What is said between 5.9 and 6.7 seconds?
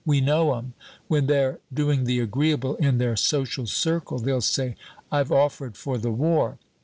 the war.'